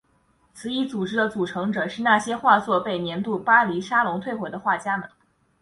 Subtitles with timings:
[0.55, 5.07] 此一组织的组成者是那些画作被年度巴黎沙龙退回的画家们。